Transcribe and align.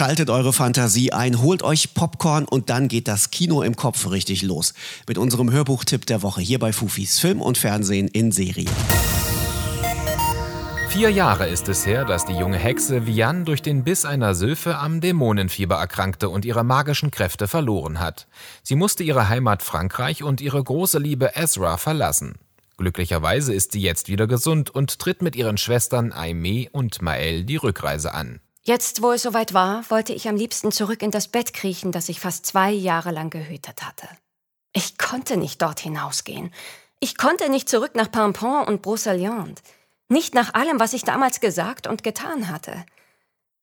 schaltet 0.00 0.30
eure 0.30 0.54
Fantasie 0.54 1.12
ein, 1.12 1.42
holt 1.42 1.62
euch 1.62 1.92
Popcorn 1.92 2.46
und 2.46 2.70
dann 2.70 2.88
geht 2.88 3.06
das 3.06 3.30
Kino 3.30 3.60
im 3.60 3.76
Kopf 3.76 4.10
richtig 4.10 4.40
los. 4.40 4.72
Mit 5.06 5.18
unserem 5.18 5.52
Hörbuchtipp 5.52 6.06
der 6.06 6.22
Woche 6.22 6.40
hier 6.40 6.58
bei 6.58 6.72
Fufis 6.72 7.18
Film 7.18 7.42
und 7.42 7.58
Fernsehen 7.58 8.08
in 8.08 8.32
Serie. 8.32 8.70
Vier 10.88 11.10
Jahre 11.10 11.48
ist 11.48 11.68
es 11.68 11.84
her, 11.84 12.06
dass 12.06 12.24
die 12.24 12.32
junge 12.32 12.56
Hexe 12.56 13.06
Vianne 13.06 13.44
durch 13.44 13.60
den 13.60 13.84
Biss 13.84 14.06
einer 14.06 14.34
Sylphe 14.34 14.78
am 14.78 15.02
Dämonenfieber 15.02 15.76
erkrankte 15.76 16.30
und 16.30 16.46
ihre 16.46 16.64
magischen 16.64 17.10
Kräfte 17.10 17.46
verloren 17.46 18.00
hat. 18.00 18.26
Sie 18.62 18.76
musste 18.76 19.02
ihre 19.02 19.28
Heimat 19.28 19.62
Frankreich 19.62 20.22
und 20.22 20.40
ihre 20.40 20.64
große 20.64 20.98
Liebe 20.98 21.32
Ezra 21.36 21.76
verlassen. 21.76 22.36
Glücklicherweise 22.78 23.52
ist 23.52 23.72
sie 23.72 23.82
jetzt 23.82 24.08
wieder 24.08 24.26
gesund 24.26 24.70
und 24.70 24.98
tritt 24.98 25.20
mit 25.20 25.36
ihren 25.36 25.58
Schwestern 25.58 26.10
Aimee 26.10 26.70
und 26.72 27.02
Maëlle 27.02 27.44
die 27.44 27.56
Rückreise 27.56 28.14
an. 28.14 28.40
Jetzt, 28.62 29.02
wo 29.02 29.12
es 29.12 29.22
soweit 29.22 29.54
war, 29.54 29.88
wollte 29.90 30.12
ich 30.12 30.28
am 30.28 30.36
liebsten 30.36 30.70
zurück 30.70 31.02
in 31.02 31.10
das 31.10 31.28
Bett 31.28 31.54
kriechen, 31.54 31.92
das 31.92 32.08
ich 32.08 32.20
fast 32.20 32.44
zwei 32.44 32.70
Jahre 32.70 33.10
lang 33.10 33.30
gehütet 33.30 33.82
hatte. 33.82 34.08
Ich 34.72 34.98
konnte 34.98 35.36
nicht 35.36 35.62
dort 35.62 35.80
hinausgehen. 35.80 36.52
Ich 37.00 37.16
konnte 37.16 37.48
nicht 37.48 37.68
zurück 37.68 37.94
nach 37.94 38.10
Pampon 38.10 38.66
und 38.66 38.84
Brocéliande. 38.84 39.56
Nicht 40.08 40.34
nach 40.34 40.54
allem, 40.54 40.78
was 40.78 40.92
ich 40.92 41.04
damals 41.04 41.40
gesagt 41.40 41.86
und 41.86 42.02
getan 42.02 42.48
hatte. 42.48 42.84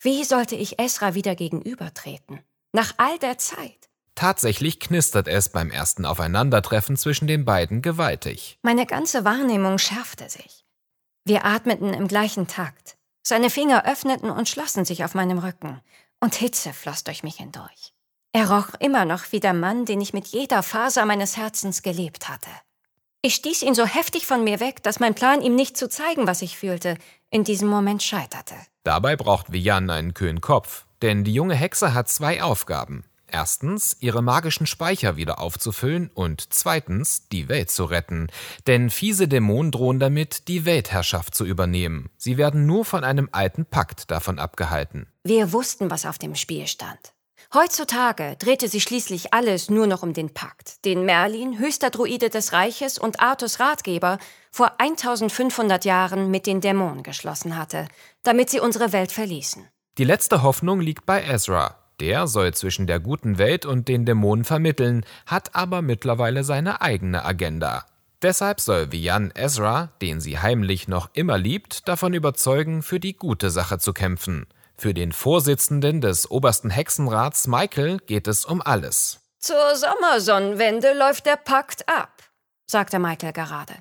Wie 0.00 0.24
sollte 0.24 0.56
ich 0.56 0.78
Esra 0.78 1.14
wieder 1.14 1.34
gegenübertreten? 1.34 2.40
Nach 2.72 2.94
all 2.96 3.18
der 3.18 3.38
Zeit. 3.38 3.88
Tatsächlich 4.14 4.80
knistert 4.80 5.28
es 5.28 5.50
beim 5.50 5.70
ersten 5.70 6.06
Aufeinandertreffen 6.06 6.96
zwischen 6.96 7.26
den 7.26 7.44
beiden 7.44 7.82
gewaltig. 7.82 8.58
Meine 8.62 8.86
ganze 8.86 9.24
Wahrnehmung 9.24 9.78
schärfte 9.78 10.30
sich. 10.30 10.64
Wir 11.24 11.44
atmeten 11.44 11.92
im 11.92 12.08
gleichen 12.08 12.46
Takt. 12.46 12.96
Seine 13.28 13.50
Finger 13.50 13.84
öffneten 13.86 14.30
und 14.30 14.48
schlossen 14.48 14.84
sich 14.84 15.02
auf 15.02 15.16
meinem 15.16 15.38
Rücken, 15.38 15.80
und 16.20 16.36
Hitze 16.36 16.72
floss 16.72 17.02
durch 17.02 17.24
mich 17.24 17.38
hindurch. 17.38 17.92
Er 18.30 18.48
roch 18.48 18.68
immer 18.78 19.04
noch 19.04 19.32
wie 19.32 19.40
der 19.40 19.52
Mann, 19.52 19.84
den 19.84 20.00
ich 20.00 20.12
mit 20.12 20.28
jeder 20.28 20.62
Faser 20.62 21.04
meines 21.06 21.36
Herzens 21.36 21.82
gelebt 21.82 22.28
hatte. 22.28 22.48
Ich 23.22 23.34
stieß 23.34 23.62
ihn 23.62 23.74
so 23.74 23.84
heftig 23.84 24.28
von 24.28 24.44
mir 24.44 24.60
weg, 24.60 24.80
dass 24.84 25.00
mein 25.00 25.16
Plan, 25.16 25.42
ihm 25.42 25.56
nicht 25.56 25.76
zu 25.76 25.88
zeigen, 25.88 26.28
was 26.28 26.40
ich 26.40 26.56
fühlte, 26.56 26.98
in 27.28 27.42
diesem 27.42 27.66
Moment 27.66 28.04
scheiterte. 28.04 28.54
Dabei 28.84 29.16
braucht 29.16 29.50
Vian 29.52 29.90
einen 29.90 30.14
kühlen 30.14 30.40
Kopf, 30.40 30.86
denn 31.02 31.24
die 31.24 31.34
junge 31.34 31.56
Hexe 31.56 31.94
hat 31.94 32.08
zwei 32.08 32.44
Aufgaben. 32.44 33.06
Erstens, 33.36 33.98
ihre 34.00 34.22
magischen 34.22 34.66
Speicher 34.66 35.18
wieder 35.18 35.40
aufzufüllen 35.40 36.10
und 36.14 36.54
zweitens, 36.54 37.28
die 37.28 37.50
Welt 37.50 37.70
zu 37.70 37.84
retten. 37.84 38.28
Denn 38.66 38.88
fiese 38.88 39.28
Dämonen 39.28 39.72
drohen 39.72 40.00
damit, 40.00 40.48
die 40.48 40.64
Weltherrschaft 40.64 41.34
zu 41.34 41.44
übernehmen. 41.44 42.08
Sie 42.16 42.38
werden 42.38 42.64
nur 42.64 42.86
von 42.86 43.04
einem 43.04 43.28
alten 43.32 43.66
Pakt 43.66 44.10
davon 44.10 44.38
abgehalten. 44.38 45.06
Wir 45.22 45.52
wussten, 45.52 45.90
was 45.90 46.06
auf 46.06 46.16
dem 46.16 46.34
Spiel 46.34 46.66
stand. 46.66 46.98
Heutzutage 47.52 48.36
drehte 48.38 48.68
sich 48.68 48.84
schließlich 48.84 49.34
alles 49.34 49.68
nur 49.68 49.86
noch 49.86 50.02
um 50.02 50.14
den 50.14 50.32
Pakt, 50.32 50.86
den 50.86 51.04
Merlin, 51.04 51.58
höchster 51.58 51.90
Druide 51.90 52.30
des 52.30 52.54
Reiches 52.54 52.96
und 52.96 53.20
Artus 53.20 53.60
Ratgeber, 53.60 54.16
vor 54.50 54.80
1500 54.80 55.84
Jahren 55.84 56.30
mit 56.30 56.46
den 56.46 56.62
Dämonen 56.62 57.02
geschlossen 57.02 57.58
hatte, 57.58 57.86
damit 58.22 58.48
sie 58.48 58.60
unsere 58.60 58.94
Welt 58.94 59.12
verließen. 59.12 59.68
Die 59.98 60.04
letzte 60.04 60.42
Hoffnung 60.42 60.80
liegt 60.80 61.04
bei 61.04 61.22
Ezra. 61.22 61.85
Der 62.00 62.26
soll 62.26 62.52
zwischen 62.52 62.86
der 62.86 63.00
guten 63.00 63.38
Welt 63.38 63.64
und 63.64 63.88
den 63.88 64.04
Dämonen 64.04 64.44
vermitteln, 64.44 65.04
hat 65.24 65.54
aber 65.54 65.80
mittlerweile 65.80 66.44
seine 66.44 66.80
eigene 66.82 67.24
Agenda. 67.24 67.86
Deshalb 68.22 68.60
soll 68.60 68.92
Vian 68.92 69.32
Ezra, 69.34 69.90
den 70.02 70.20
sie 70.20 70.38
heimlich 70.38 70.88
noch 70.88 71.10
immer 71.12 71.38
liebt, 71.38 71.88
davon 71.88 72.14
überzeugen, 72.14 72.82
für 72.82 73.00
die 73.00 73.16
gute 73.16 73.50
Sache 73.50 73.78
zu 73.78 73.92
kämpfen. 73.92 74.46
Für 74.78 74.92
den 74.92 75.12
Vorsitzenden 75.12 76.00
des 76.00 76.30
obersten 76.30 76.70
Hexenrats 76.70 77.46
Michael 77.46 77.98
geht 78.06 78.26
es 78.28 78.44
um 78.44 78.60
alles. 78.60 79.20
Zur 79.38 79.76
Sommersonnenwende 79.76 80.92
läuft 80.92 81.26
der 81.26 81.36
Pakt 81.36 81.88
ab, 81.88 82.10
sagte 82.66 82.98
Michael 82.98 83.32
gerade. 83.32 83.74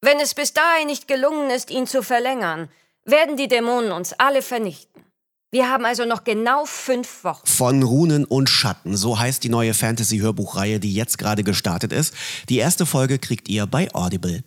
Wenn 0.00 0.20
es 0.20 0.34
bis 0.34 0.52
dahin 0.52 0.86
nicht 0.86 1.06
gelungen 1.06 1.50
ist, 1.50 1.70
ihn 1.70 1.86
zu 1.86 2.02
verlängern, 2.02 2.68
werden 3.04 3.36
die 3.36 3.48
Dämonen 3.48 3.92
uns 3.92 4.12
alle 4.14 4.42
vernichten. 4.42 5.04
Wir 5.54 5.68
haben 5.68 5.84
also 5.84 6.06
noch 6.06 6.24
genau 6.24 6.64
fünf 6.64 7.24
Wochen. 7.24 7.46
Von 7.46 7.82
Runen 7.82 8.24
und 8.24 8.48
Schatten, 8.48 8.96
so 8.96 9.18
heißt 9.18 9.44
die 9.44 9.50
neue 9.50 9.74
Fantasy-Hörbuchreihe, 9.74 10.80
die 10.80 10.94
jetzt 10.94 11.18
gerade 11.18 11.44
gestartet 11.44 11.92
ist. 11.92 12.14
Die 12.48 12.56
erste 12.56 12.86
Folge 12.86 13.18
kriegt 13.18 13.50
ihr 13.50 13.66
bei 13.66 13.94
Audible. 13.94 14.44